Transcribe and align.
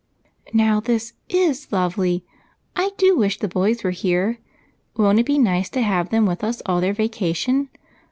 "Now 0.51 0.79
this 0.79 1.13
is 1.29 1.71
lovely! 1.71 2.25
I 2.75 2.89
do 2.97 3.15
wish 3.15 3.37
the 3.37 3.47
boys 3.47 3.83
were 3.83 3.91
here. 3.91 4.39
Won't 4.97 5.19
it 5.19 5.27
be 5.27 5.37
nice 5.37 5.69
to 5.69 5.81
have 5.83 6.09
them 6.09 6.25
with 6.25 6.43
us 6.43 6.59
all 6.65 6.81
their 6.81 6.91
vacation? 6.91 7.69